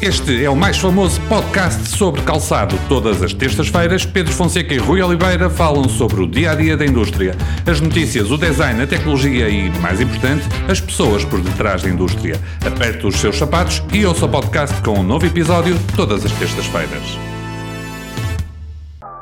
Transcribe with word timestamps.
Este 0.00 0.44
é 0.44 0.50
o 0.50 0.54
mais 0.54 0.76
famoso 0.76 1.18
podcast 1.22 1.88
sobre 1.88 2.20
calçado. 2.20 2.78
Todas 2.86 3.22
as 3.22 3.32
terças-feiras, 3.32 4.04
Pedro 4.04 4.30
Fonseca 4.30 4.74
e 4.74 4.76
Rui 4.76 5.00
Oliveira 5.00 5.48
falam 5.48 5.88
sobre 5.88 6.20
o 6.20 6.26
dia 6.26 6.50
a 6.50 6.54
dia 6.54 6.76
da 6.76 6.84
indústria, 6.84 7.34
as 7.66 7.80
notícias, 7.80 8.30
o 8.30 8.36
design, 8.36 8.82
a 8.82 8.86
tecnologia 8.86 9.48
e, 9.48 9.70
mais 9.80 9.98
importante, 9.98 10.46
as 10.70 10.82
pessoas 10.82 11.24
por 11.24 11.40
detrás 11.40 11.82
da 11.82 11.88
indústria. 11.88 12.38
Aperte 12.64 13.06
os 13.06 13.16
seus 13.16 13.38
sapatos 13.38 13.82
e 13.90 14.04
ouça 14.04 14.26
o 14.26 14.28
podcast 14.28 14.82
com 14.82 14.98
um 14.98 15.02
novo 15.02 15.24
episódio 15.24 15.74
todas 15.96 16.26
as 16.26 16.32
terças-feiras. 16.32 17.18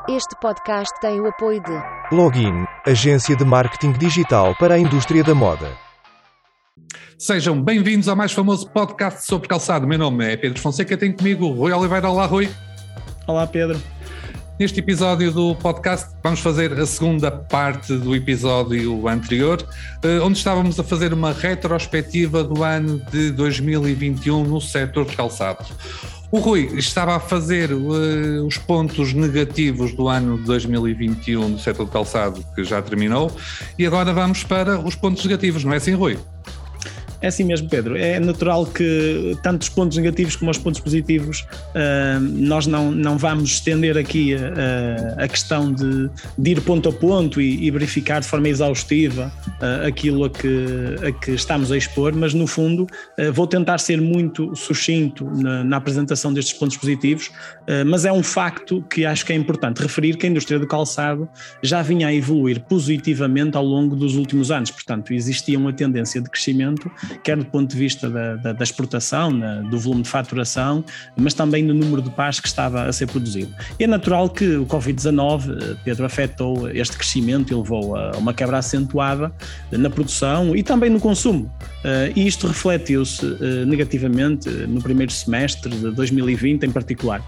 Este 0.09 0.35
podcast 0.41 0.93
tem 0.99 1.21
o 1.21 1.27
apoio 1.27 1.61
de 1.63 1.83
Login, 2.11 2.65
agência 2.85 3.35
de 3.35 3.45
marketing 3.45 3.93
digital 3.93 4.53
para 4.59 4.75
a 4.75 4.79
indústria 4.79 5.23
da 5.23 5.33
moda. 5.33 5.84
Sejam 7.17 7.61
bem-vindos 7.61 8.09
ao 8.09 8.15
mais 8.15 8.33
famoso 8.33 8.69
podcast 8.69 9.25
sobre 9.25 9.47
calçado. 9.47 9.87
Meu 9.87 9.97
nome 9.97 10.33
é 10.33 10.35
Pedro 10.35 10.59
Fonseca, 10.59 10.97
tenho 10.97 11.15
comigo 11.15 11.47
Rui 11.49 11.71
Oliveira. 11.71 12.09
Olá, 12.09 12.25
Rui. 12.25 12.49
Olá, 13.25 13.47
Pedro. 13.47 13.81
Neste 14.59 14.79
episódio 14.79 15.31
do 15.31 15.55
podcast 15.55 16.13
vamos 16.21 16.41
fazer 16.41 16.73
a 16.73 16.85
segunda 16.85 17.31
parte 17.31 17.95
do 17.97 18.13
episódio 18.15 19.07
anterior, 19.07 19.65
eh, 20.03 20.19
onde 20.19 20.37
estávamos 20.37 20.79
a 20.79 20.83
fazer 20.83 21.13
uma 21.13 21.31
retrospectiva 21.31 22.43
do 22.43 22.63
ano 22.63 23.01
de 23.11 23.31
2021 23.31 24.43
no 24.43 24.59
setor 24.59 25.05
de 25.05 25.15
calçado. 25.15 25.65
O 26.31 26.39
Rui 26.39 26.69
estava 26.77 27.15
a 27.15 27.19
fazer 27.19 27.71
uh, 27.71 28.45
os 28.45 28.57
pontos 28.57 29.13
negativos 29.13 29.93
do 29.93 30.09
ano 30.09 30.37
de 30.37 30.43
2021 30.43 31.47
no 31.47 31.59
setor 31.59 31.85
de 31.85 31.91
calçado, 31.91 32.45
que 32.53 32.63
já 32.63 32.81
terminou, 32.81 33.31
e 33.79 33.85
agora 33.85 34.11
vamos 34.11 34.43
para 34.43 34.79
os 34.79 34.95
pontos 34.95 35.23
negativos, 35.23 35.63
não 35.63 35.71
é 35.71 35.77
assim, 35.77 35.93
Rui? 35.93 36.17
É 37.21 37.27
assim 37.27 37.43
mesmo, 37.43 37.69
Pedro. 37.69 37.97
É 37.97 38.19
natural 38.19 38.65
que 38.65 39.37
tanto 39.41 39.63
os 39.63 39.69
pontos 39.69 39.97
negativos 39.97 40.35
como 40.35 40.51
os 40.51 40.57
pontos 40.57 40.79
positivos 40.81 41.41
uh, 41.41 42.19
nós 42.19 42.67
não, 42.67 42.91
não 42.91 43.17
vamos 43.17 43.51
estender 43.51 43.97
aqui 43.97 44.35
uh, 44.35 45.23
a 45.23 45.27
questão 45.27 45.71
de, 45.73 46.09
de, 46.37 46.51
ir 46.51 46.61
ponto 46.61 46.89
a 46.89 46.91
ponto 46.91 47.41
e, 47.41 47.65
e 47.65 47.71
verificar 47.71 48.21
de 48.21 48.27
forma 48.27 48.49
exaustiva 48.49 49.31
uh, 49.47 49.87
aquilo 49.87 50.25
a 50.25 50.29
que, 50.29 50.65
a 51.07 51.11
que 51.11 51.31
estamos 51.31 51.71
a 51.71 51.77
expor, 51.77 52.13
mas 52.15 52.33
no 52.33 52.47
fundo 52.47 52.87
vou 53.33 53.47
tentar 53.47 53.79
ser 53.79 53.99
muito 54.01 54.55
sucinto 54.55 55.25
na, 55.25 55.63
na 55.63 55.77
apresentação 55.77 56.33
destes 56.33 56.57
pontos 56.57 56.77
positivos, 56.77 57.31
mas 57.85 58.05
é 58.05 58.11
um 58.11 58.21
facto 58.23 58.83
que 58.89 59.05
acho 59.05 59.25
que 59.25 59.33
é 59.33 59.35
importante 59.35 59.81
referir 59.81 60.17
que 60.17 60.25
a 60.25 60.29
indústria 60.29 60.59
do 60.59 60.67
calçado 60.67 61.27
já 61.61 61.81
vinha 61.81 62.07
a 62.07 62.13
evoluir 62.13 62.61
positivamente 62.61 63.57
ao 63.57 63.63
longo 63.63 63.95
dos 63.95 64.15
últimos 64.15 64.51
anos, 64.51 64.71
portanto 64.71 65.13
existia 65.13 65.57
uma 65.57 65.73
tendência 65.73 66.21
de 66.21 66.29
crescimento 66.29 66.91
quer 67.23 67.37
do 67.37 67.45
ponto 67.45 67.69
de 67.71 67.77
vista 67.77 68.09
da, 68.09 68.35
da, 68.35 68.53
da 68.53 68.63
exportação, 68.63 69.31
do 69.69 69.79
volume 69.79 70.03
de 70.03 70.09
faturação, 70.09 70.83
mas 71.15 71.33
também 71.33 71.65
do 71.65 71.73
número 71.73 72.01
de 72.01 72.09
pares 72.09 72.39
que 72.39 72.47
estava 72.47 72.83
a 72.83 72.93
ser 72.93 73.07
produzido. 73.07 73.53
E 73.79 73.83
é 73.83 73.87
natural 73.87 74.29
que 74.29 74.55
o 74.55 74.65
Covid-19, 74.65 75.49
eh, 75.49 75.75
Pedro, 75.83 76.05
afetou 76.05 76.69
este 76.69 76.97
crescimento 76.97 77.51
e 77.51 77.55
levou 77.55 77.95
a 77.95 78.11
uma 78.17 78.33
quebra 78.33 78.57
acentuada 78.57 79.31
na 79.71 79.89
produção 79.89 80.55
e 80.55 80.63
também 80.63 80.89
no 80.89 80.99
consumo. 80.99 81.51
Eh, 81.83 82.13
e 82.15 82.27
isto 82.27 82.47
refletiu-se 82.47 83.25
eh, 83.25 83.65
negativamente 83.65 84.49
no 84.49 84.81
primeiro 84.81 85.11
semestre 85.11 85.75
de 85.75 85.91
2020 85.91 86.63
em 86.63 86.71
particular. 86.71 87.21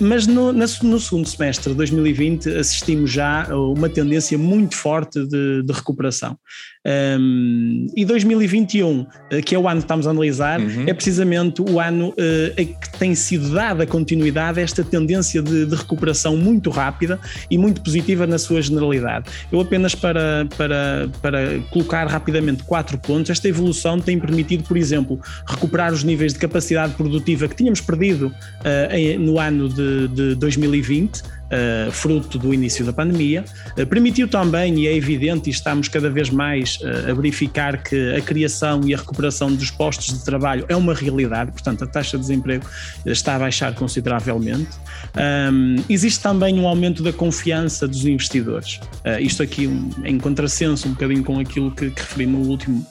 Mas 0.00 0.26
no, 0.26 0.52
no 0.52 1.00
segundo 1.00 1.26
semestre 1.26 1.70
de 1.70 1.76
2020 1.76 2.48
assistimos 2.50 3.10
já 3.10 3.50
a 3.50 3.56
uma 3.56 3.88
tendência 3.88 4.36
muito 4.36 4.76
forte 4.76 5.24
de, 5.26 5.62
de 5.62 5.72
recuperação. 5.72 6.36
Um, 6.86 7.88
e 7.94 8.06
2021, 8.06 9.06
eh, 9.30 9.42
que 9.42 9.54
é 9.54 9.58
o 9.58 9.68
ano 9.68 9.80
que 9.80 9.84
estamos 9.84 10.06
a 10.06 10.10
analisar, 10.10 10.58
uhum. 10.58 10.84
é 10.86 10.94
precisamente 10.94 11.60
o 11.60 11.78
ano 11.78 12.08
uh, 12.08 12.14
em 12.56 12.68
que 12.68 12.98
tem 12.98 13.14
sido 13.14 13.52
dada 13.52 13.86
continuidade 13.86 14.60
a 14.60 14.62
esta 14.62 14.82
tendência 14.82 15.42
de, 15.42 15.66
de, 15.66 15.76
recuperação 15.76 16.38
muito 16.38 16.70
rápida 16.70 17.20
e 17.50 17.58
muito 17.58 17.82
positiva 17.82 18.26
na 18.26 18.38
sua 18.38 18.62
generalidade. 18.62 19.26
Eu 19.52 19.60
apenas 19.60 19.94
para, 19.94 20.48
para, 20.56 21.10
para 21.20 21.60
colocar 21.70 22.06
rapidamente 22.06 22.64
quatro 22.64 22.96
pontos, 22.96 23.28
esta 23.28 23.46
evolução 23.46 24.00
tem 24.00 24.18
permitido, 24.18 24.64
por 24.64 24.78
exemplo, 24.78 25.20
recuperar 25.46 25.92
os 25.92 26.02
níveis 26.02 26.32
de 26.32 26.38
capacidade 26.38 26.94
produtiva 26.94 27.46
que 27.46 27.56
tínhamos 27.56 27.82
perdido 27.82 28.28
uh, 28.28 29.18
no 29.18 29.38
ano 29.38 29.68
de, 29.68 30.08
de 30.08 30.34
2020 30.36 31.39
uh, 31.50 31.90
fruto 31.90 32.38
do 32.38 32.54
início 32.54 32.84
da 32.84 32.92
pandemia. 32.92 33.44
Uh, 33.76 33.86
permitiu 33.86 34.28
também, 34.28 34.78
e 34.78 34.86
é 34.86 34.94
evidente, 34.94 35.50
e 35.50 35.52
estamos 35.52 35.88
cada 35.88 36.08
vez 36.08 36.30
mais 36.30 36.76
uh, 36.76 37.10
a 37.10 37.14
verificar 37.14 37.82
que 37.82 38.14
a 38.14 38.20
criação 38.20 38.80
e 38.84 38.94
a 38.94 38.96
recuperação 38.96 39.52
dos 39.52 39.70
postos 39.70 40.18
de 40.18 40.24
trabalho 40.24 40.64
é 40.68 40.76
uma 40.76 40.94
realidade, 40.94 41.52
portanto, 41.52 41.84
a 41.84 41.86
taxa 41.86 42.16
de 42.16 42.22
desemprego 42.22 42.64
está 43.04 43.36
a 43.36 43.38
baixar 43.38 43.74
consideravelmente. 43.74 44.70
Um, 45.52 45.76
existe 45.88 46.20
também 46.20 46.58
um 46.58 46.66
aumento 46.66 47.02
da 47.02 47.12
confiança 47.12 47.86
dos 47.88 48.04
investidores. 48.06 48.80
isto 49.20 49.42
aqui 49.42 49.66
um, 49.66 49.90
em 50.04 50.18
contrassenso 50.18 50.88
um 50.88 50.92
bocadinho 50.92 51.24
com 51.24 51.38
aquilo 51.38 51.70
que, 51.70 51.90
que 51.90 52.00
referi 52.00 52.26
no 52.26 52.38
último 52.38 52.86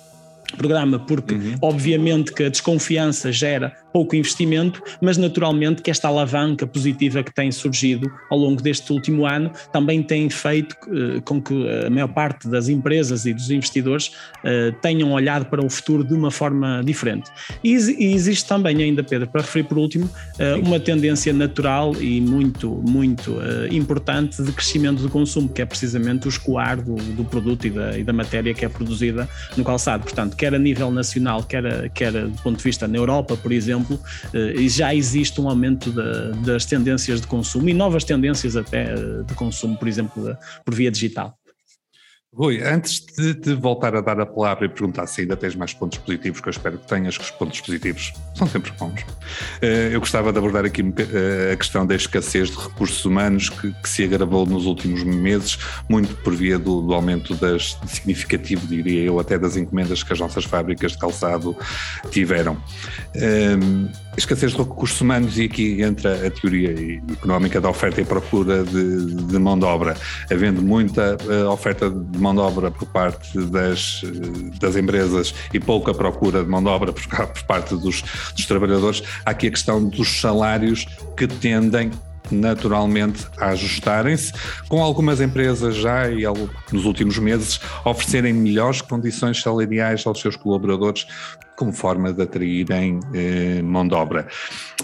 programa, 0.56 1.00
porque 1.00 1.36
uhum. 1.36 1.56
obviamente 1.62 2.34
que 2.34 2.44
a 2.44 2.50
desconfiança 2.50 3.32
gera 3.32 3.74
pouco 3.92 4.16
investimento, 4.16 4.82
mas 5.02 5.18
naturalmente 5.18 5.82
que 5.82 5.90
esta 5.90 6.08
alavanca 6.08 6.68
positiva 6.68 7.24
que 7.24 7.34
tem 7.34 7.52
surgido 7.52 8.12
ao 8.30 8.38
longo 8.38 8.62
deste 8.62 8.92
último 8.94 9.26
ano 9.26 9.52
também 9.72 10.04
tem 10.04 10.30
feito 10.30 10.76
uh, 10.88 11.22
com 11.24 11.42
que 11.42 11.54
a 11.86 11.90
maior 11.90 12.08
parte 12.08 12.48
das 12.48 12.70
empresas 12.70 13.26
e 13.26 13.34
dos 13.34 13.50
investidores 13.50 14.08
uh, 14.44 14.72
tenham 14.82 15.12
olhado 15.12 15.46
para 15.46 15.64
o 15.64 15.70
futuro 15.70 16.04
de 16.04 16.14
uma 16.14 16.32
forma 16.32 16.82
diferente. 16.86 17.30
E, 17.64 17.74
e 17.74 18.14
existe 18.14 18.48
também 18.48 18.82
ainda, 18.84 19.04
Pedro, 19.04 19.28
para 19.28 19.42
referir 19.42 19.64
por 19.64 19.78
último, 19.78 20.06
uh, 20.06 20.66
uma 20.66 20.80
tendência 20.80 21.34
natural 21.34 21.96
e 22.00 22.22
muito, 22.22 22.70
muito 22.88 23.40
importante 23.72 24.42
de 24.42 24.52
crescimento 24.52 25.02
do 25.02 25.10
consumo, 25.10 25.50
que 25.50 25.62
é 25.62 25.66
precisamente 25.66 26.28
o 26.28 26.30
escoar 26.30 26.82
do, 26.82 26.96
do 26.96 27.24
produto 27.24 27.68
e 27.68 27.70
da, 27.70 27.98
e 27.98 28.04
da 28.04 28.14
matéria 28.14 28.54
que 28.54 28.66
é 28.66 28.70
produzida 28.70 29.28
no 29.58 29.64
calçado. 29.64 30.04
Portanto, 30.04 30.36
quer 30.40 30.56
a 30.56 30.58
nível 30.58 30.90
nacional, 30.90 31.44
quer, 31.44 31.90
quer 31.90 32.14
do 32.14 32.42
ponto 32.42 32.58
de 32.58 32.64
vista 32.64 32.88
na 32.88 32.98
Europa, 32.98 33.36
por 33.36 33.52
exemplo, 33.52 34.00
eh, 34.34 34.68
já 34.70 34.96
existe 34.96 35.40
um 35.42 35.50
aumento 35.50 35.92
das 36.46 36.66
tendências 36.66 37.20
de 37.20 37.28
consumo 37.28 37.68
e 37.68 37.74
novas 37.74 38.06
tendências 38.06 38.56
até 38.56 38.94
eh, 38.94 39.24
de 39.28 39.34
consumo, 39.34 39.78
por 39.78 39.86
exemplo, 39.86 40.38
por 40.64 40.74
via 40.74 40.90
digital. 40.90 41.38
Rui, 42.32 42.62
antes 42.62 43.04
de, 43.04 43.34
de, 43.34 43.56
voltar 43.56 43.96
a 43.96 44.02
dar 44.02 44.20
a 44.20 44.26
palavra 44.26 44.68
e 44.68 44.70
perguntar 44.70 45.08
se 45.08 45.22
ainda 45.22 45.36
tens 45.36 45.56
mais 45.56 45.74
pontos 45.74 45.98
positivos, 45.98 46.40
que 46.40 46.48
eu 46.48 46.52
espero 46.52 46.78
que 46.78 46.88
tenhas, 46.88 47.18
que 47.18 47.24
os 47.24 47.32
pontos 47.32 47.60
positivos 47.60 48.14
são 48.36 48.48
sempre 48.48 48.72
bons, 48.74 49.04
eh, 49.60 49.90
eu 49.92 50.00
gostava 50.00 50.32
de 50.32 50.38
abordar 50.38 50.64
aqui 50.64 50.82
eh, 50.82 51.54
a 51.54 51.58
questão 51.58 51.88
da 51.88 51.96
escassez 51.96 52.52
de 52.52 52.56
recursos 52.56 53.04
humanos 53.04 53.50
que, 53.50 53.74
que 53.74 53.90
se 53.90 54.04
agravou 54.04 54.46
nos 54.46 54.68
últimos 54.68 55.04
meses, 55.04 55.58
muito 55.90 56.16
por 56.18 56.36
via 56.36 56.60
do, 56.60 56.84
do 56.84 56.94
aumento 56.94 57.34
das, 57.34 57.76
significativo, 57.88 58.68
diria 58.68 59.02
eu, 59.06 59.20
até 59.20 59.36
das 59.38 59.58
encomendas 59.58 60.04
que 60.04 60.14
as 60.14 60.20
nossas 60.20 60.46
fábricas 60.46 60.92
de 60.92 61.00
calçado 61.00 61.58
tiveram. 62.12 62.62
Um, 63.16 63.20
ehm, 63.22 63.88
escassez 64.18 64.52
de 64.52 64.58
recursos 64.58 65.00
humanos 65.00 65.38
e 65.38 65.44
aqui 65.44 65.82
entra 65.82 66.28
a 66.28 66.32
teoria 66.32 66.72
económica 67.12 67.62
da 67.62 67.70
oferta 67.70 68.02
e 68.02 68.06
procura 68.06 68.64
de, 68.64 69.16
de 69.16 69.40
mão 69.40 69.58
de 69.58 69.66
obra, 69.66 69.96
havendo 70.32 70.62
muita 70.62 71.18
uh, 71.24 71.50
oferta 71.50 71.90
de 71.90 72.18
mão 72.18 72.34
de 72.34 72.42
obra 72.42 72.72
por 72.72 72.88
parte 72.88 73.40
das, 73.46 74.04
uh, 74.04 74.60
das 74.60 74.76
empresas 74.76 75.34
e 75.54 75.60
pouca 75.60 75.94
procura 75.94 76.44
de 76.44 76.50
mão 76.50 76.62
de 76.62 76.70
obra 76.70 76.92
por, 76.92 77.08
por 77.08 77.44
parte 77.44 77.76
dos, 77.76 78.04
dos 78.36 78.46
trabalhadores, 78.46 79.04
há 79.26 79.32
aqui 79.32 79.48
a 79.48 79.52
questão 79.52 79.84
dos 79.84 80.20
salários 80.20 80.86
que 81.16 81.28
tendem 81.28 81.92
naturalmente 82.32 83.26
a 83.38 83.50
ajustarem-se, 83.50 84.32
com 84.68 84.84
algumas 84.84 85.20
empresas 85.22 85.76
já 85.76 86.10
e 86.10 86.24
nos 86.72 86.86
últimos 86.86 87.18
meses 87.18 87.60
oferecerem 87.84 88.34
melhores 88.34 88.82
condições 88.82 89.42
salariais 89.42 90.06
aos 90.06 90.20
seus 90.20 90.36
colaboradores 90.36 91.08
como 91.60 91.74
forma 91.74 92.14
de 92.14 92.22
atraírem 92.22 93.02
eh, 93.14 93.62
mão 93.62 93.86
de 93.86 93.94
obra. 93.94 94.26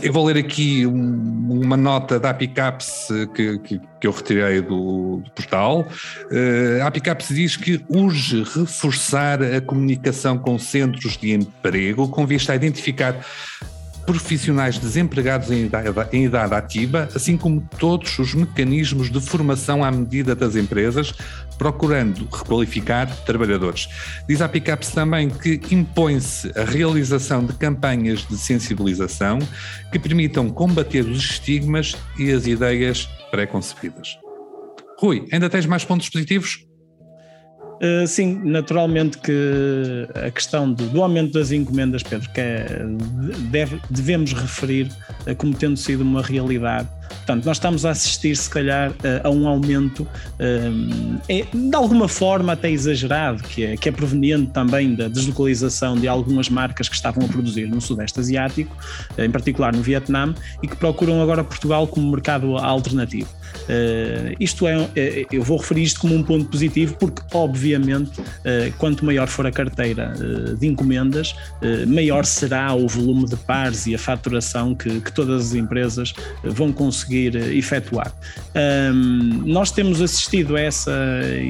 Eu 0.03 0.11
vou 0.11 0.25
ler 0.25 0.35
aqui 0.35 0.85
um, 0.85 1.61
uma 1.63 1.77
nota 1.77 2.19
da 2.19 2.31
Apicaps 2.31 3.07
que, 3.33 3.57
que, 3.59 3.81
que 4.01 4.05
eu 4.05 4.11
retirei 4.11 4.59
do, 4.59 5.21
do 5.23 5.31
portal. 5.31 5.87
Eh, 6.29 6.81
a 6.81 6.87
Apicaps 6.87 7.29
diz 7.29 7.55
que 7.55 7.81
urge 7.87 8.43
reforçar 8.43 9.41
a 9.41 9.61
comunicação 9.61 10.37
com 10.37 10.59
centros 10.59 11.15
de 11.15 11.31
emprego 11.31 12.09
com 12.09 12.27
vista 12.27 12.51
a 12.51 12.57
identificar 12.57 13.21
profissionais 14.05 14.77
desempregados 14.77 15.51
em 15.51 15.65
idade, 15.65 15.89
em 16.11 16.25
idade, 16.25 16.53
ativa, 16.53 17.09
assim 17.15 17.37
como 17.37 17.67
todos 17.79 18.19
os 18.19 18.33
mecanismos 18.35 19.09
de 19.09 19.19
formação 19.19 19.83
à 19.83 19.91
medida 19.91 20.35
das 20.35 20.55
empresas, 20.55 21.13
procurando 21.57 22.27
requalificar 22.31 23.07
trabalhadores. 23.25 23.87
Diz 24.27 24.41
a 24.41 24.49
Picaps 24.49 24.89
também 24.89 25.29
que 25.29 25.59
impõe-se 25.73 26.51
a 26.57 26.63
realização 26.63 27.45
de 27.45 27.53
campanhas 27.53 28.27
de 28.27 28.37
sensibilização 28.37 29.39
que 29.91 29.99
permitam 29.99 30.49
combater 30.49 31.05
os 31.05 31.17
estigmas 31.17 31.95
e 32.17 32.31
as 32.31 32.47
ideias 32.47 33.07
pré-concebidas. 33.31 34.17
Rui, 34.99 35.27
ainda 35.31 35.49
tens 35.49 35.65
mais 35.65 35.83
pontos 35.83 36.09
positivos? 36.09 36.64
Uh, 37.75 38.07
sim, 38.07 38.39
naturalmente 38.43 39.17
que 39.17 40.07
a 40.25 40.31
questão 40.31 40.71
do, 40.71 40.87
do 40.87 41.03
aumento 41.03 41.33
das 41.33 41.51
encomendas, 41.51 42.03
Pedro, 42.03 42.29
que 42.29 42.39
é, 42.39 42.85
deve, 43.49 43.81
devemos 43.89 44.31
referir 44.31 44.89
uh, 45.27 45.35
como 45.35 45.53
tendo 45.53 45.75
sido 45.75 46.01
uma 46.01 46.21
realidade. 46.21 46.87
Portanto, 47.09 47.45
nós 47.45 47.57
estamos 47.57 47.85
a 47.85 47.91
assistir, 47.91 48.35
se 48.35 48.49
calhar, 48.49 48.91
uh, 48.91 49.27
a 49.27 49.29
um 49.29 49.47
aumento 49.47 50.07
de 51.27 51.75
alguma 51.75 52.07
forma 52.07 52.53
até 52.53 52.69
exagerado, 52.69 53.43
que 53.43 53.63
é, 53.63 53.77
que 53.77 53.89
é 53.89 53.91
proveniente 53.91 54.51
também 54.51 54.95
da 54.95 55.07
deslocalização 55.07 55.95
de 55.95 56.07
algumas 56.07 56.49
marcas 56.49 56.87
que 56.87 56.95
estavam 56.95 57.25
a 57.25 57.27
produzir 57.27 57.67
no 57.67 57.81
Sudeste 57.81 58.19
Asiático, 58.19 58.75
em 59.17 59.29
particular 59.29 59.73
no 59.73 59.81
Vietnã, 59.81 60.33
e 60.61 60.67
que 60.67 60.75
procuram 60.75 61.21
agora 61.21 61.43
Portugal 61.43 61.87
como 61.87 62.09
mercado 62.11 62.57
alternativo. 62.57 63.29
Uh, 63.65 64.35
isto 64.39 64.67
é, 64.67 64.89
é, 64.95 65.25
eu 65.31 65.41
vou 65.41 65.57
referir 65.57 65.83
isto 65.83 65.99
como 65.99 66.15
um 66.15 66.23
ponto 66.23 66.45
positivo, 66.45 66.95
porque, 66.99 67.21
obviamente, 67.33 68.19
uh, 68.19 68.73
quanto 68.77 69.03
maior 69.03 69.27
for 69.27 69.47
a 69.47 69.51
carteira 69.51 70.13
uh, 70.15 70.55
de 70.55 70.67
encomendas, 70.67 71.35
maior 71.87 72.25
será 72.25 72.73
o 72.73 72.87
volume 72.87 73.25
de 73.25 73.35
pares 73.35 73.87
e 73.87 73.95
a 73.95 73.97
faturação 73.97 74.75
que, 74.75 75.01
que 75.01 75.11
todas 75.11 75.47
as 75.47 75.53
empresas 75.55 76.13
vão 76.43 76.71
conseguir 76.71 77.35
efetuar. 77.35 78.13
Nós 79.45 79.71
temos 79.71 80.01
assistido 80.01 80.55
a 80.55 80.59
essa 80.59 80.91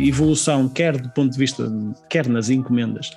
evolução, 0.03 0.69
quer 0.69 0.97
do 0.97 1.09
ponto 1.09 1.33
de 1.33 1.38
vista, 1.38 1.71
quer 2.09 2.27
nas 2.27 2.50
encomendas, 2.50 3.12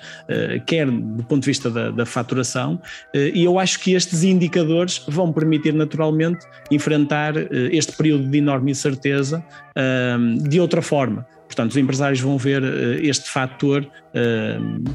quer 0.65 0.89
do 0.89 1.23
ponto 1.23 1.41
de 1.41 1.47
vista 1.47 1.69
da, 1.69 1.91
da 1.91 2.05
faturação, 2.05 2.79
e 3.13 3.43
eu 3.43 3.57
acho 3.59 3.79
que 3.79 3.93
estes 3.93 4.23
indicadores 4.23 5.01
vão 5.07 5.31
permitir 5.31 5.73
naturalmente 5.73 6.45
enfrentar 6.71 7.33
este 7.71 7.93
período 7.93 8.27
de 8.27 8.37
enorme 8.37 8.68
incerteza 8.69 9.43
de 10.47 10.59
outra 10.59 10.81
forma. 10.81 11.25
Portanto, 11.49 11.71
os 11.71 11.77
empresários 11.77 12.19
vão 12.19 12.37
ver 12.37 12.63
eh, 12.63 12.99
este 13.01 13.27
fator 13.27 13.85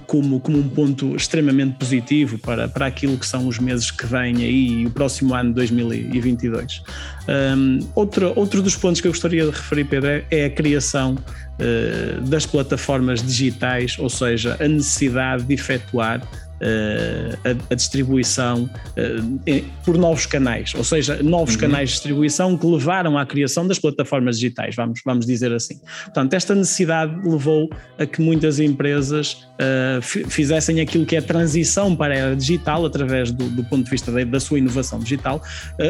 como, 0.06 0.40
como 0.40 0.58
um 0.58 0.68
ponto 0.68 1.14
extremamente 1.14 1.76
positivo 1.78 2.38
para, 2.38 2.68
para 2.68 2.86
aquilo 2.86 3.16
que 3.16 3.26
são 3.26 3.46
os 3.46 3.58
meses 3.58 3.90
que 3.90 4.06
vêm 4.06 4.36
aí 4.36 4.68
e 4.82 4.86
o 4.86 4.90
próximo 4.90 5.34
ano 5.34 5.52
2022. 5.52 6.82
Um, 7.28 7.78
outro, 7.94 8.32
outro 8.36 8.60
dos 8.62 8.76
pontos 8.76 9.00
que 9.00 9.06
eu 9.06 9.12
gostaria 9.12 9.44
de 9.44 9.50
referir, 9.50 9.84
Pedro, 9.84 10.08
é, 10.08 10.24
é 10.30 10.44
a 10.46 10.50
criação 10.50 11.14
uh, 11.14 12.20
das 12.22 12.44
plataformas 12.44 13.22
digitais, 13.22 13.96
ou 13.98 14.10
seja, 14.10 14.56
a 14.60 14.68
necessidade 14.68 15.44
de 15.44 15.54
efetuar 15.54 16.20
eh, 16.20 16.43
a, 16.64 17.72
a, 17.72 17.74
distribuição 17.74 18.64
uh, 18.64 19.64
por 19.84 19.98
novos 19.98 20.24
canais, 20.24 20.72
ou 20.74 20.82
seja, 20.82 21.22
novos 21.22 21.54
uhum. 21.54 21.60
canais 21.60 21.90
de 21.90 21.94
distribuição 21.96 22.56
que 22.56 22.66
levaram 22.66 23.18
à 23.18 23.26
criação 23.26 23.66
das 23.66 23.78
plataformas 23.78 24.36
digitais, 24.38 24.74
vamos, 24.74 25.00
vamos 25.04 25.26
dizer 25.26 25.52
assim. 25.52 25.78
Portanto, 26.04 26.32
esta 26.32 26.54
necessidade 26.54 27.14
levou 27.22 27.68
a 27.98 28.06
que 28.06 28.22
muitas 28.22 28.58
empresas 28.58 29.46
uh, 29.58 30.00
fizessem 30.02 30.80
aquilo 30.80 31.04
que 31.04 31.16
é 31.16 31.18
a 31.18 31.22
transição 31.22 31.94
para 31.94 32.14
a 32.14 32.16
era 32.16 32.36
digital, 32.36 32.86
através 32.86 33.30
do, 33.30 33.48
do 33.50 33.64
ponto 33.64 33.84
de 33.84 33.90
vista 33.90 34.10
da, 34.10 34.24
da 34.24 34.40
sua 34.40 34.58
inovação 34.58 34.98
digital, 34.98 35.42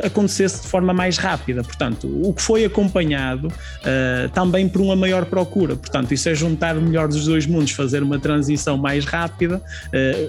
acontecesse 0.04 0.62
de 0.62 0.68
forma 0.68 0.92
mais 0.92 1.18
rápida. 1.18 1.62
Portanto, 1.62 2.08
o 2.22 2.32
que 2.32 2.42
foi 2.42 2.64
acompanhado 2.64 3.52
também 4.32 4.68
por 4.68 4.80
uma 4.80 4.96
maior 4.96 5.24
procura. 5.26 5.76
Portanto, 5.76 6.12
isso 6.12 6.28
é 6.28 6.34
juntar 6.34 6.76
o 6.76 6.80
melhor 6.80 7.08
dos 7.08 7.26
dois 7.26 7.46
mundos, 7.46 7.72
fazer 7.72 8.02
uma 8.02 8.18
transição 8.18 8.76
mais 8.76 9.04
rápida, 9.04 9.62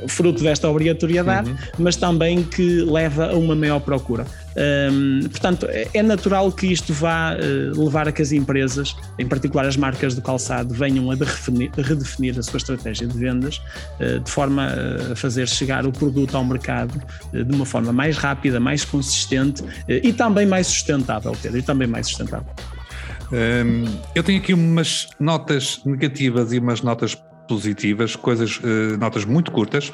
fruto 0.07 0.34
desta 0.41 0.69
obrigatoriedade, 0.69 1.49
uhum. 1.49 1.57
mas 1.79 1.95
também 1.95 2.43
que 2.43 2.81
leva 2.81 3.31
a 3.31 3.33
uma 3.33 3.55
maior 3.55 3.79
procura. 3.79 4.25
Um, 4.55 5.27
portanto, 5.27 5.67
é 5.69 6.01
natural 6.01 6.49
que 6.49 6.67
isto 6.67 6.93
vá 6.93 7.35
uh, 7.35 7.83
levar 7.83 8.07
a 8.07 8.11
que 8.11 8.21
as 8.21 8.31
empresas, 8.31 8.95
em 9.19 9.27
particular 9.27 9.65
as 9.65 9.75
marcas 9.75 10.15
do 10.15 10.21
calçado, 10.21 10.73
venham 10.73 11.11
a 11.11 11.15
redefinir, 11.15 11.71
a 11.77 11.81
redefinir 11.81 12.39
a 12.39 12.43
sua 12.43 12.57
estratégia 12.57 13.05
de 13.05 13.17
vendas 13.17 13.61
uh, 13.99 14.19
de 14.21 14.31
forma 14.31 14.69
a 15.11 15.15
fazer 15.15 15.47
chegar 15.47 15.85
o 15.85 15.91
produto 15.91 16.37
ao 16.37 16.45
mercado 16.45 17.01
uh, 17.33 17.43
de 17.43 17.53
uma 17.53 17.65
forma 17.65 17.91
mais 17.91 18.17
rápida, 18.17 18.59
mais 18.59 18.85
consistente 18.85 19.61
e 19.87 20.13
também 20.13 20.45
mais 20.45 20.67
sustentável, 20.67 21.35
Pedro, 21.41 21.59
e 21.59 21.61
também 21.61 21.87
mais 21.87 22.07
sustentável. 22.07 22.47
Eu 24.13 24.23
tenho 24.23 24.39
aqui 24.39 24.53
umas 24.53 25.09
notas 25.19 25.81
negativas 25.85 26.53
e 26.53 26.59
umas 26.59 26.81
notas 26.81 27.15
positivas, 27.47 28.15
coisas, 28.15 28.59
notas 28.99 29.25
muito 29.25 29.51
curtas. 29.51 29.91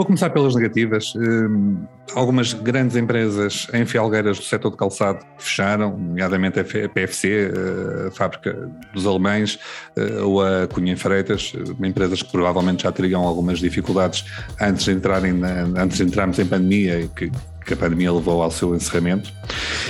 Vou 0.00 0.06
começar 0.06 0.30
pelas 0.30 0.54
negativas. 0.54 1.12
Hum, 1.14 1.84
algumas 2.14 2.54
grandes 2.54 2.96
empresas 2.96 3.66
em 3.74 3.84
Fialgueiras 3.84 4.38
do 4.38 4.44
setor 4.44 4.70
de 4.70 4.78
calçado 4.78 5.18
fecharam, 5.36 5.90
nomeadamente 5.90 6.58
a 6.58 6.64
PFC, 6.64 7.52
eh, 7.52 8.08
a 8.08 8.10
fábrica 8.10 8.70
dos 8.94 9.06
alemães, 9.06 9.58
eh, 9.94 10.22
ou 10.22 10.42
a 10.42 10.66
Cunha 10.68 10.96
Freitas, 10.96 11.52
empresas 11.84 12.22
que 12.22 12.32
provavelmente 12.32 12.84
já 12.84 12.92
teriam 12.92 13.20
algumas 13.26 13.58
dificuldades 13.58 14.24
antes 14.58 14.86
de, 14.86 14.92
entrarem 14.92 15.34
na, 15.34 15.64
antes 15.76 15.98
de 15.98 16.04
entrarmos 16.04 16.38
em 16.38 16.46
pandemia 16.46 16.98
e 17.02 17.06
que 17.06 17.30
que 17.70 17.74
a 17.74 17.76
pandemia 17.76 18.12
levou 18.12 18.42
ao 18.42 18.50
seu 18.50 18.74
encerramento. 18.74 19.32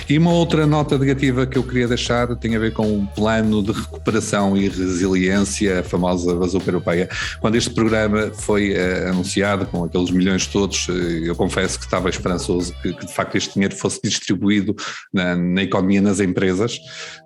E 0.08 0.18
uma 0.18 0.32
outra 0.32 0.66
nota 0.66 0.98
negativa 0.98 1.46
que 1.46 1.56
eu 1.56 1.62
queria 1.62 1.88
deixar 1.88 2.36
tem 2.36 2.54
a 2.54 2.58
ver 2.58 2.72
com 2.72 2.98
o 2.98 3.06
plano 3.06 3.62
de 3.62 3.72
recuperação 3.72 4.54
e 4.54 4.68
resiliência, 4.68 5.80
a 5.80 5.82
famosa 5.82 6.34
bazuca 6.34 6.68
europeia. 6.68 7.08
Quando 7.40 7.56
este 7.56 7.70
programa 7.70 8.30
foi 8.34 8.72
uh, 8.72 9.08
anunciado, 9.08 9.64
com 9.66 9.84
aqueles 9.84 10.10
milhões 10.10 10.46
todos, 10.46 10.88
uh, 10.88 10.92
eu 10.92 11.34
confesso 11.34 11.78
que 11.78 11.86
estava 11.86 12.10
esperançoso 12.10 12.74
que, 12.82 12.92
que, 12.92 13.06
de 13.06 13.14
facto 13.14 13.36
este 13.36 13.54
dinheiro 13.54 13.74
fosse 13.74 14.00
distribuído 14.02 14.76
na, 15.12 15.34
na 15.34 15.62
economia, 15.62 16.02
nas 16.02 16.20
empresas. 16.20 16.78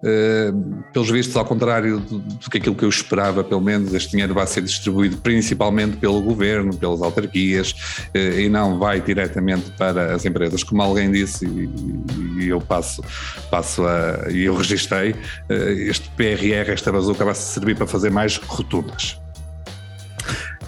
Uh, 0.02 0.84
pelos 0.92 1.10
vistos, 1.10 1.36
ao 1.36 1.44
contrário 1.44 1.98
do, 1.98 2.18
do, 2.18 2.50
que 2.50 2.58
aquilo 2.58 2.76
que 2.76 2.84
eu 2.84 2.88
esperava, 2.88 3.42
pelo 3.42 3.60
menos, 3.60 3.92
este 3.92 4.12
dinheiro 4.12 4.34
vai 4.34 4.46
ser 4.46 4.62
distribuído 4.62 5.16
principalmente 5.16 5.96
pelo 5.96 6.20
governo, 6.22 6.76
pelas 6.76 7.02
autarquias, 7.02 7.74
e 8.14 8.48
não 8.48 8.78
vai 8.78 9.00
diretamente 9.00 9.70
para 9.72 10.14
as 10.14 10.24
empresas 10.24 10.43
empresas, 10.44 10.62
como 10.62 10.82
alguém 10.82 11.10
disse, 11.10 11.46
e, 11.46 12.44
e 12.44 12.48
eu 12.48 12.60
passo, 12.60 13.02
passo 13.50 13.86
a. 13.86 14.30
e 14.30 14.44
eu 14.44 14.54
registrei, 14.54 15.14
eh, 15.48 15.72
este 15.88 16.08
PRR, 16.10 16.70
esta 16.70 16.92
bazuca, 16.92 17.24
vai 17.24 17.34
servir 17.34 17.76
para 17.76 17.86
fazer 17.86 18.10
mais 18.10 18.36
rotundas. 18.36 19.18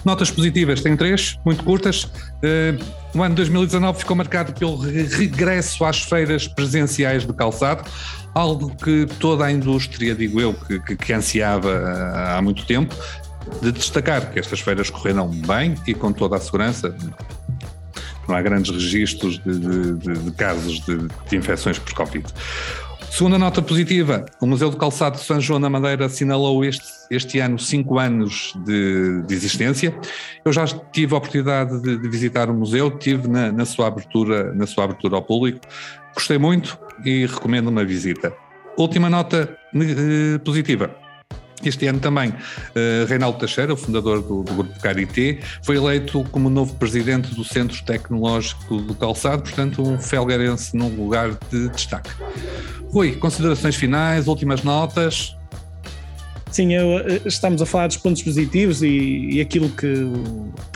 Notas 0.03 0.31
positivas, 0.31 0.81
tem 0.81 0.95
três, 0.95 1.37
muito 1.45 1.63
curtas. 1.63 2.09
Eh, 2.41 2.75
o 3.13 3.21
ano 3.21 3.35
2019 3.35 3.99
ficou 3.99 4.15
marcado 4.15 4.53
pelo 4.53 4.77
regresso 4.77 5.83
às 5.85 6.01
feiras 6.01 6.47
presenciais 6.47 7.25
de 7.25 7.33
calçado, 7.33 7.83
algo 8.33 8.75
que 8.75 9.05
toda 9.19 9.45
a 9.45 9.51
indústria, 9.51 10.15
digo 10.15 10.39
eu, 10.39 10.53
que, 10.53 10.95
que, 10.95 11.13
ansiava 11.13 11.69
eh, 11.69 12.37
há 12.37 12.41
muito 12.41 12.65
tempo, 12.65 12.95
de 13.61 13.71
destacar 13.71 14.31
que 14.31 14.39
estas 14.39 14.59
feiras 14.59 14.89
correram 14.89 15.29
bem 15.29 15.75
e 15.85 15.93
com 15.93 16.11
toda 16.11 16.35
a 16.35 16.39
segurança, 16.39 16.95
não 18.27 18.35
há 18.35 18.41
grandes 18.41 18.71
registros 18.71 19.39
de, 19.39 19.59
de, 19.59 19.93
de, 19.93 20.13
de 20.19 20.31
casos 20.31 20.79
de, 20.81 21.35
infecções 21.35 21.79
por 21.79 21.93
Covid. 21.93 22.25
Segunda 23.09 23.39
nota 23.39 23.61
positiva, 23.61 24.25
o 24.39 24.45
Museu 24.45 24.69
do 24.69 24.77
Calçado 24.77 25.17
de 25.17 25.23
São 25.23 25.39
João 25.39 25.61
da 25.61 25.69
Madeira 25.69 26.05
assinalou 26.05 26.63
este, 26.63 26.85
este 27.09 27.39
ano 27.39 27.57
cinco 27.57 27.97
anos 27.97 28.53
de, 28.65 29.23
existência. 29.29 29.97
Eu 30.43 30.51
já 30.51 30.65
tive 30.91 31.15
a 31.15 31.17
oportunidade 31.17 31.81
de, 31.81 31.97
de 31.97 32.09
visitar 32.09 32.49
o 32.49 32.53
museu, 32.53 32.91
tive 32.91 33.27
na, 33.27 33.51
na, 33.51 33.65
sua 33.65 33.87
abertura, 33.87 34.53
na 34.53 34.67
sua 34.67 34.83
abertura 34.83 35.15
ao 35.15 35.23
público, 35.23 35.61
gostei 36.13 36.37
muito 36.37 36.77
e 37.03 37.25
recomendo 37.25 37.69
uma 37.69 37.85
visita. 37.85 38.33
Última 38.77 39.09
nota 39.09 39.57
eh, 39.73 40.37
positiva, 40.39 40.95
este 41.63 41.87
ano 41.87 41.99
também, 41.99 42.29
uh, 42.29 43.05
Reinaldo 43.07 43.39
Teixeira, 43.39 43.73
o 43.73 43.77
fundador 43.77 44.21
do, 44.21 44.43
do 44.43 44.53
Grupo 44.53 44.79
Carité, 44.79 45.39
foi 45.63 45.77
eleito 45.77 46.23
como 46.31 46.49
novo 46.49 46.75
presidente 46.75 47.33
do 47.33 47.43
Centro 47.43 47.83
Tecnológico 47.83 48.77
do 48.77 48.93
Calçado, 48.93 49.43
portanto, 49.43 49.81
um 49.81 49.97
felgueirense 49.97 50.75
num 50.75 50.89
lugar 50.89 51.37
de 51.51 51.69
destaque. 51.69 52.09
Rui, 52.91 53.13
considerações 53.15 53.75
finais, 53.75 54.27
últimas 54.27 54.63
notas? 54.63 55.35
Sim, 56.51 56.73
eu, 56.73 56.99
eh, 56.99 57.21
estamos 57.25 57.61
a 57.61 57.65
falar 57.65 57.87
dos 57.87 57.97
pontos 57.97 58.23
positivos 58.23 58.81
e, 58.81 59.29
e 59.31 59.41
aquilo 59.41 59.69
que 59.69 59.87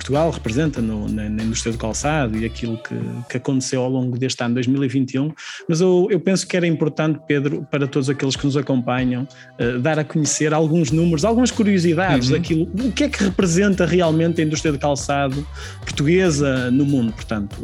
Portugal 0.02 0.32
representa 0.32 0.82
no, 0.82 1.08
na, 1.08 1.30
na, 1.30 1.44
indústria 1.44 1.72
do 1.72 1.78
calçado 1.78 2.36
e 2.36 2.44
aquilo 2.44 2.76
que, 2.78 2.96
que, 3.30 3.38
aconteceu 3.38 3.82
ao 3.82 3.90
longo 3.90 4.18
deste 4.18 4.44
ano 4.44 4.56
2021, 4.56 5.32
mas 5.70 5.80
eu, 5.80 6.08
eu, 6.10 6.20
penso 6.20 6.48
que 6.48 6.58
era 6.58 6.66
importante, 6.66 7.20
Pedro, 7.28 7.68
para 7.70 7.88
todos 7.88 8.10
aqueles 8.10 8.36
que 8.36 8.44
nos 8.44 8.58
acompanham, 8.58 9.28
uh, 9.60 9.78
dar 9.80 10.00
a 10.00 10.04
conhecer 10.04 10.56
alguns 10.56 10.92
números, 10.92 11.24
algumas 11.24 11.52
curiosidades 11.52 12.30
uhum. 12.30 12.36
daquilo, 12.36 12.64
o 12.84 12.92
que 12.92 13.04
é 13.04 13.10
que 13.10 13.24
representa 13.24 13.86
realmente 13.86 14.42
a 14.42 14.44
indústria 14.44 14.72
do 14.72 14.80
calçado 14.80 15.46
portuguesa 15.82 16.72
no 16.72 16.84
mundo. 16.84 17.14
Portanto, 17.14 17.56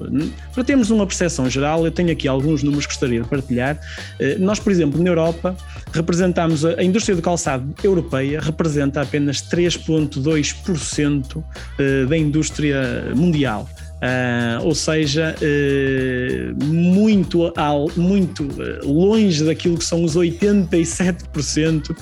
para 0.53 0.63
termos 0.63 0.91
uma 0.91 1.07
percepção 1.07 1.49
geral, 1.49 1.83
eu 1.85 1.91
tenho 1.91 2.11
aqui 2.11 2.27
alguns 2.27 2.61
números 2.61 2.85
que 2.85 2.93
gostaria 2.93 3.21
de 3.21 3.27
partilhar. 3.27 3.79
Uh, 4.19 4.39
nós, 4.39 4.59
por 4.59 4.71
exemplo, 4.71 5.01
na 5.01 5.09
Europa, 5.09 5.57
representamos 5.91 6.63
a, 6.63 6.79
a 6.79 6.83
indústria 6.83 7.15
do 7.15 7.21
calçado 7.21 7.73
europeia 7.83 8.39
representa 8.39 9.01
apenas 9.01 9.41
3,2% 9.41 11.43
eh, 11.79 12.05
da 12.05 12.17
indústria 12.17 12.26
mundial. 13.15 13.67
Uh, 13.97 14.63
ou 14.63 14.75
seja, 14.75 15.35
uh, 15.41 16.65
muito, 16.65 17.51
ao, 17.57 17.89
muito 17.97 18.43
uh, 18.43 18.85
longe 18.85 19.43
daquilo 19.43 19.75
que 19.75 19.83
são 19.83 20.03
os 20.03 20.15
87% 20.15 21.95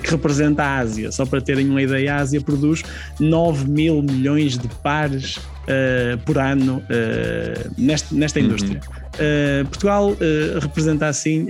que 0.00 0.10
representa 0.10 0.62
a 0.62 0.78
Ásia. 0.78 1.10
Só 1.10 1.26
para 1.26 1.40
terem 1.40 1.68
uma 1.68 1.82
ideia, 1.82 2.14
a 2.14 2.18
Ásia 2.18 2.40
produz 2.40 2.84
9 3.18 3.68
mil 3.68 4.00
milhões 4.00 4.56
de 4.56 4.68
pares 4.82 5.38
por 6.24 6.38
ano 6.38 6.82
nesta, 7.76 8.14
nesta 8.14 8.38
uhum. 8.38 8.46
indústria. 8.46 8.80
Portugal 9.70 10.16
representa 10.60 11.08
assim 11.08 11.46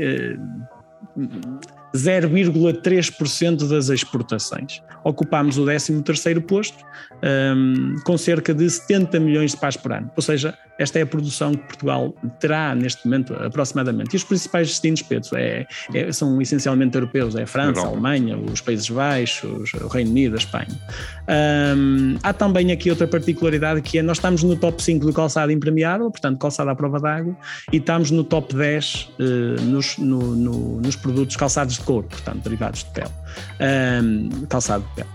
0,3% 1.94 3.68
das 3.68 3.88
exportações. 3.88 4.82
Ocupámos 5.04 5.58
o 5.58 5.64
13º 5.64 6.40
posto, 6.42 6.84
um, 7.56 7.96
com 8.04 8.18
cerca 8.18 8.52
de 8.52 8.68
70 8.68 9.20
milhões 9.20 9.52
de 9.52 9.56
pares 9.58 9.76
por 9.76 9.92
ano. 9.92 10.10
Ou 10.16 10.22
seja, 10.22 10.56
esta 10.78 10.98
é 10.98 11.02
a 11.02 11.06
produção 11.06 11.52
que 11.52 11.62
Portugal 11.64 12.14
terá 12.40 12.74
neste 12.74 13.04
momento, 13.06 13.34
aproximadamente. 13.34 14.14
E 14.14 14.16
os 14.16 14.24
principais 14.24 14.68
destinos, 14.68 15.02
Pedro, 15.02 15.36
é, 15.36 15.66
é, 15.92 16.12
são 16.12 16.40
essencialmente 16.40 16.96
europeus, 16.96 17.36
é 17.36 17.42
a 17.42 17.46
França, 17.46 17.80
a 17.80 17.86
Alemanha, 17.86 18.36
os 18.36 18.60
Países 18.60 18.88
Baixos, 18.90 19.72
o 19.74 19.86
Reino 19.88 20.10
Unido, 20.10 20.34
a 20.34 20.38
Espanha. 20.38 20.80
Há 22.22 22.32
também 22.32 22.72
aqui 22.72 22.90
outra 22.90 23.06
particularidade 23.06 23.82
que 23.82 23.98
é 23.98 24.02
nós 24.02 24.18
estamos 24.18 24.42
no 24.42 24.56
top 24.56 24.82
5 24.82 25.06
do 25.06 25.12
calçado 25.12 25.52
impermeável, 25.52 26.10
portanto 26.10 26.38
calçado 26.38 26.70
à 26.70 26.74
prova 26.74 26.98
d'água, 26.98 27.36
e 27.72 27.76
estamos 27.76 28.10
no 28.10 28.24
top 28.24 28.54
10 28.54 28.94
uh, 28.94 29.22
eh, 29.24 29.60
nos, 29.62 29.98
no, 29.98 30.34
no, 30.34 30.80
nos 30.80 30.96
produtos 30.96 31.36
calçados 31.36 31.74
de 31.74 31.80
couro, 31.80 32.06
portanto 32.08 32.42
derivados 32.42 32.84
de 32.84 32.90
pele, 32.90 33.10
calçado 34.48 34.84
de 34.84 35.02
pele. 35.02 35.08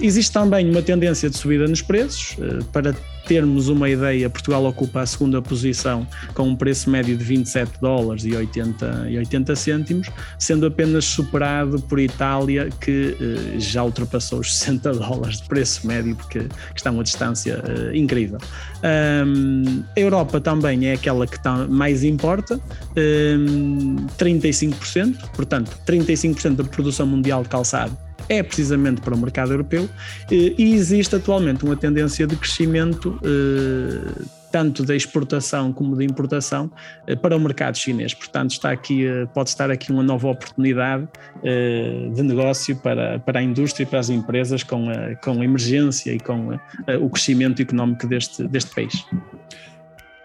Existe 0.00 0.32
também 0.32 0.70
uma 0.70 0.82
tendência 0.82 1.28
de 1.28 1.36
subida 1.36 1.66
nos 1.66 1.82
preços. 1.82 2.36
Uh, 2.38 2.64
para 2.66 2.94
termos 3.30 3.68
uma 3.68 3.88
ideia, 3.88 4.28
Portugal 4.28 4.64
ocupa 4.64 5.02
a 5.02 5.06
segunda 5.06 5.40
posição 5.40 6.04
com 6.34 6.48
um 6.48 6.56
preço 6.56 6.90
médio 6.90 7.16
de 7.16 7.22
27 7.22 7.80
dólares 7.80 8.24
e 8.24 8.34
80, 8.34 9.06
e 9.08 9.16
80 9.16 9.54
cêntimos, 9.54 10.10
sendo 10.36 10.66
apenas 10.66 11.04
superado 11.04 11.80
por 11.82 12.00
Itália, 12.00 12.68
que 12.80 13.16
uh, 13.20 13.60
já 13.60 13.84
ultrapassou 13.84 14.40
os 14.40 14.58
60 14.58 14.94
dólares 14.94 15.40
de 15.40 15.46
preço 15.46 15.86
médio, 15.86 16.16
porque 16.16 16.48
está 16.74 16.90
uma 16.90 17.04
distância 17.04 17.62
incrível. 17.94 18.38
Um, 18.82 19.84
a 19.96 20.00
Europa 20.00 20.40
também 20.40 20.88
é 20.88 20.94
aquela 20.94 21.24
que 21.24 21.40
tá, 21.40 21.68
mais 21.68 22.02
importa, 22.02 22.60
um, 22.96 24.08
35%, 24.18 25.30
portanto, 25.36 25.70
35% 25.86 26.56
da 26.56 26.64
produção 26.64 27.06
mundial 27.06 27.44
de 27.44 27.48
calçado 27.48 27.96
é 28.30 28.42
precisamente 28.44 29.00
para 29.00 29.12
o 29.12 29.18
mercado 29.18 29.52
europeu 29.52 29.90
e 30.30 30.72
existe 30.72 31.16
atualmente 31.16 31.64
uma 31.64 31.76
tendência 31.76 32.26
de 32.28 32.36
crescimento 32.36 33.18
eh, 33.24 34.22
tanto 34.52 34.84
da 34.84 34.94
exportação 34.94 35.72
como 35.72 35.96
da 35.96 36.04
importação 36.04 36.70
eh, 37.08 37.16
para 37.16 37.36
o 37.36 37.40
mercado 37.40 37.76
chinês. 37.76 38.14
Portanto, 38.14 38.52
está 38.52 38.70
aqui, 38.70 39.04
eh, 39.04 39.26
pode 39.34 39.48
estar 39.48 39.68
aqui 39.68 39.90
uma 39.90 40.04
nova 40.04 40.28
oportunidade 40.28 41.08
de 41.42 42.22
negócio 42.22 42.76
para, 42.76 43.18
para 43.18 43.40
a 43.40 43.42
indústria 43.42 43.84
e 43.84 43.86
para 43.86 43.98
as 43.98 44.10
empresas 44.10 44.62
com 44.62 44.88
a, 44.90 45.16
com 45.16 45.40
a 45.40 45.44
emergência 45.44 46.12
e 46.12 46.20
com 46.20 46.58
o 47.00 47.10
crescimento 47.10 47.62
económico 47.62 48.06
deste, 48.06 48.46
deste 48.46 48.74
país. 48.74 49.04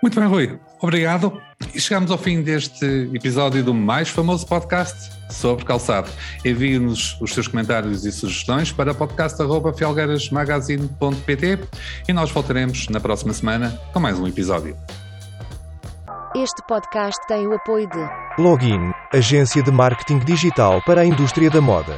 Muito 0.05 0.19
bem, 0.19 0.29
Rui. 0.29 0.59
Obrigado. 0.79 1.41
E 1.73 1.81
chegamos 1.81 2.11
ao 2.11 2.17
fim 2.19 2.43
deste 2.43 3.09
episódio 3.11 3.63
do 3.63 3.73
mais 3.73 4.07
famoso 4.07 4.45
podcast 4.45 5.09
sobre 5.31 5.65
calçado. 5.65 6.11
Envie-nos 6.45 7.19
os 7.19 7.33
seus 7.33 7.47
comentários 7.47 8.05
e 8.05 8.11
sugestões 8.11 8.71
para 8.71 8.93
podcast.fialgueirasmagazine.pt 8.93 11.59
e 12.07 12.13
nós 12.13 12.29
voltaremos 12.29 12.87
na 12.89 12.99
próxima 12.99 13.33
semana 13.33 13.81
com 13.91 13.99
mais 13.99 14.19
um 14.19 14.27
episódio. 14.27 14.77
Este 16.35 16.61
podcast 16.67 17.19
tem 17.27 17.47
o 17.47 17.55
apoio 17.55 17.89
de 17.89 18.07
Login, 18.37 18.91
agência 19.11 19.63
de 19.63 19.71
marketing 19.71 20.19
digital 20.19 20.83
para 20.85 21.01
a 21.01 21.05
indústria 21.05 21.49
da 21.49 21.61
moda. 21.61 21.97